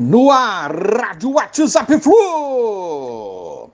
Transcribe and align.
No 0.00 0.30
ar, 0.30 0.70
Rádio 0.70 1.32
WhatsApp 1.32 1.98
Flu! 1.98 3.68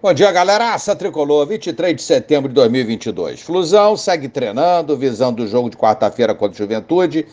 Bom 0.00 0.14
dia, 0.14 0.32
galera. 0.32 0.72
Aça 0.72 0.96
Tricolor, 0.96 1.46
23 1.46 1.94
de 1.94 2.00
setembro 2.00 2.48
de 2.48 2.54
2022. 2.54 3.42
Flusão 3.42 3.94
segue 3.94 4.26
treinando, 4.26 4.96
visando 4.96 5.42
o 5.42 5.46
jogo 5.46 5.68
de 5.68 5.76
quarta-feira 5.76 6.34
contra 6.34 6.56
a 6.56 6.66
Juventude. 6.66 7.26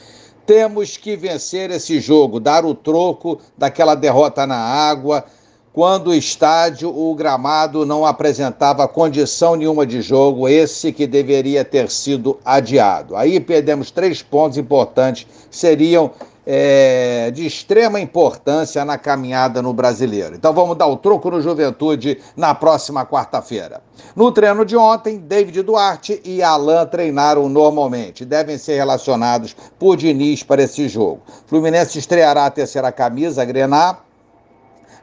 Temos 0.46 0.98
que 0.98 1.16
vencer 1.16 1.72
esse 1.72 2.02
jogo, 2.02 2.38
dar 2.38 2.66
o 2.66 2.76
troco 2.76 3.40
daquela 3.58 3.96
derrota 3.96 4.46
na 4.46 4.58
água, 4.58 5.24
quando 5.74 6.08
o 6.08 6.16
estádio, 6.16 6.90
o 6.90 7.14
gramado 7.14 7.86
não 7.86 8.06
apresentava 8.06 8.88
condição 8.88 9.56
nenhuma 9.56 9.86
de 9.86 10.02
jogo, 10.02 10.50
esse 10.50 10.92
que 10.92 11.06
deveria 11.06 11.64
ter 11.64 11.90
sido 11.90 12.40
adiado. 12.44 13.16
Aí 13.16 13.40
perdemos 13.40 13.92
três 13.92 14.22
pontos 14.22 14.58
importantes, 14.58 15.28
seriam 15.50 16.12
é, 16.52 17.30
de 17.32 17.46
extrema 17.46 18.00
importância 18.00 18.84
na 18.84 18.98
caminhada 18.98 19.62
no 19.62 19.72
brasileiro. 19.72 20.36
Então 20.36 20.52
vamos 20.52 20.76
dar 20.76 20.88
o 20.88 20.98
troco 20.98 21.30
no 21.30 21.40
Juventude 21.40 22.20
na 22.36 22.56
próxima 22.56 23.06
quarta-feira. 23.06 23.82
No 24.16 24.32
treino 24.32 24.66
de 24.66 24.76
ontem, 24.76 25.20
David 25.20 25.62
Duarte 25.62 26.20
e 26.26 26.42
Alain 26.42 26.88
treinaram 26.88 27.48
normalmente. 27.48 28.26
Devem 28.26 28.58
ser 28.58 28.78
relacionados 28.78 29.56
por 29.78 29.96
Diniz 29.96 30.42
para 30.42 30.64
esse 30.64 30.88
jogo. 30.88 31.22
Fluminense 31.46 32.00
estreará 32.00 32.48
a 32.48 32.52
terceira 32.52 32.92
camisa, 32.92 33.44
a 33.44 33.46
Grenar 33.46 34.09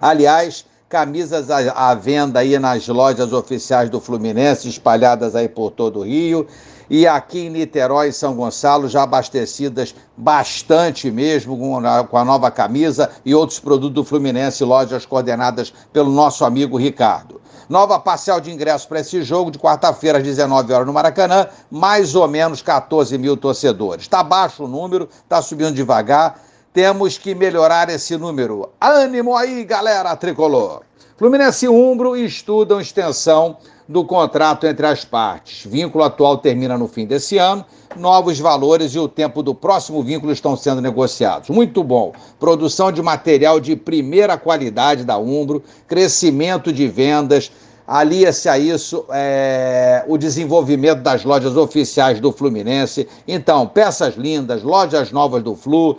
Aliás, 0.00 0.64
camisas 0.88 1.50
à, 1.50 1.94
venda 1.94 2.40
aí 2.40 2.58
nas 2.58 2.86
lojas 2.86 3.32
oficiais 3.32 3.90
do 3.90 4.00
Fluminense, 4.00 4.68
espalhadas 4.68 5.34
aí 5.34 5.48
por 5.48 5.70
todo 5.70 6.00
o 6.00 6.04
Rio. 6.04 6.46
E 6.88 7.06
aqui 7.06 7.40
em 7.40 7.50
Niterói 7.50 8.08
e 8.08 8.12
São 8.12 8.36
Gonçalo, 8.36 8.88
já 8.88 9.02
abastecidas 9.02 9.92
bastante 10.16 11.10
mesmo 11.10 11.58
com 12.08 12.16
a 12.16 12.24
nova 12.24 12.48
camisa 12.48 13.10
e 13.24 13.34
outros 13.34 13.58
produtos 13.58 13.94
do 13.94 14.04
Fluminense, 14.04 14.62
lojas 14.62 15.04
coordenadas 15.04 15.72
pelo 15.92 16.10
nosso 16.12 16.44
amigo 16.44 16.76
Ricardo. 16.76 17.40
Nova 17.68 17.98
parcial 17.98 18.40
de 18.40 18.52
ingressos 18.52 18.86
para 18.86 19.00
esse 19.00 19.22
jogo 19.22 19.50
de 19.50 19.58
quarta-feira 19.58 20.18
às 20.18 20.24
19 20.24 20.72
horas 20.72 20.86
no 20.86 20.92
Maracanã, 20.92 21.48
mais 21.68 22.14
ou 22.14 22.28
menos 22.28 22.62
14 22.62 23.18
mil 23.18 23.36
torcedores. 23.36 24.02
Está 24.02 24.22
baixo 24.22 24.62
o 24.62 24.68
número, 24.68 25.08
está 25.24 25.42
subindo 25.42 25.74
devagar 25.74 26.40
temos 26.76 27.16
que 27.16 27.34
melhorar 27.34 27.88
esse 27.88 28.18
número. 28.18 28.68
Ânimo 28.78 29.34
aí, 29.34 29.64
galera 29.64 30.14
tricolor. 30.14 30.82
Fluminense 31.16 31.64
e 31.64 31.68
Umbro 31.70 32.14
estudam 32.14 32.78
extensão 32.78 33.56
do 33.88 34.04
contrato 34.04 34.66
entre 34.66 34.86
as 34.86 35.02
partes. 35.02 35.64
Vínculo 35.64 36.04
atual 36.04 36.36
termina 36.36 36.76
no 36.76 36.86
fim 36.86 37.06
desse 37.06 37.38
ano. 37.38 37.64
Novos 37.96 38.38
valores 38.38 38.94
e 38.94 38.98
o 38.98 39.08
tempo 39.08 39.42
do 39.42 39.54
próximo 39.54 40.02
vínculo 40.02 40.30
estão 40.30 40.54
sendo 40.54 40.82
negociados. 40.82 41.48
Muito 41.48 41.82
bom. 41.82 42.12
Produção 42.38 42.92
de 42.92 43.00
material 43.00 43.58
de 43.58 43.74
primeira 43.74 44.36
qualidade 44.36 45.02
da 45.02 45.16
Umbro, 45.16 45.62
crescimento 45.88 46.70
de 46.70 46.86
vendas. 46.86 47.50
Alia-se 47.86 48.50
a 48.50 48.58
isso 48.58 49.06
é, 49.12 50.04
o 50.08 50.18
desenvolvimento 50.18 51.00
das 51.00 51.24
lojas 51.24 51.56
oficiais 51.56 52.20
do 52.20 52.32
Fluminense. 52.32 53.08
Então, 53.26 53.66
peças 53.66 54.14
lindas, 54.16 54.62
lojas 54.62 55.10
novas 55.10 55.42
do 55.42 55.54
Flu, 55.54 55.96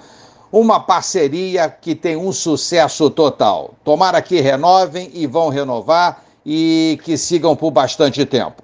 uma 0.51 0.79
parceria 0.79 1.69
que 1.69 1.93
tem 1.93 2.15
um 2.15 2.31
sucesso 2.31 3.09
total. 3.09 3.73
Tomara 3.83 4.21
que 4.21 4.39
renovem 4.39 5.11
e 5.13 5.27
vão 5.27 5.49
renovar 5.49 6.23
e 6.45 6.99
que 7.03 7.17
sigam 7.17 7.55
por 7.55 7.71
bastante 7.71 8.25
tempo. 8.25 8.63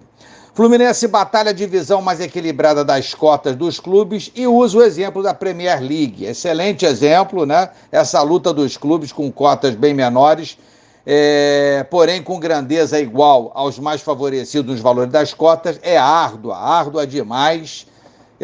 Fluminense 0.54 1.08
batalha 1.08 1.50
a 1.50 1.54
divisão 1.54 2.00
mais 2.00 2.20
equilibrada 2.20 2.86
das 2.86 3.14
cotas 3.14 3.56
dos 3.56 3.80
clubes 3.80 4.32
e 4.36 4.46
usa 4.46 4.78
o 4.78 4.84
exemplo 4.84 5.24
da 5.24 5.34
Premier 5.34 5.82
League. 5.82 6.26
Excelente 6.26 6.86
exemplo, 6.86 7.44
né? 7.44 7.70
Essa 7.92 8.22
luta 8.22 8.54
dos 8.54 8.78
clubes 8.78 9.12
com 9.12 9.32
cotas 9.32 9.74
bem 9.74 9.96
menores, 9.96 10.56
é, 11.08 11.84
porém 11.90 12.22
com 12.22 12.40
grandeza 12.40 13.00
igual 13.00 13.52
aos 13.56 13.80
mais 13.80 14.02
favorecidos 14.02 14.74
nos 14.74 14.80
valores 14.80 15.12
das 15.12 15.34
cotas, 15.34 15.80
é 15.82 15.98
árdua, 15.98 16.56
árdua 16.56 17.08
demais 17.08 17.88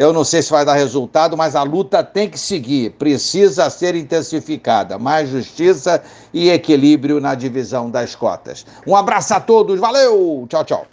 eu 0.00 0.14
não 0.14 0.24
sei 0.24 0.40
se 0.40 0.50
vai 0.50 0.64
dar 0.64 0.72
resultado, 0.76 1.36
mas 1.36 1.54
a 1.54 1.62
luta 1.62 2.02
tem 2.02 2.26
que 2.26 2.38
seguir, 2.38 2.92
precisa 2.92 3.68
ser 3.68 3.94
intensificada. 3.94 4.98
Mais 4.98 5.28
justiça 5.28 6.02
e 6.32 6.48
equilíbrio 6.48 7.20
na 7.20 7.34
divisão 7.34 7.90
das 7.90 8.14
cotas. 8.14 8.64
Um 8.86 8.96
abraço 8.96 9.34
a 9.34 9.40
todos, 9.40 9.78
valeu! 9.78 10.46
Tchau, 10.48 10.64
tchau. 10.64 10.86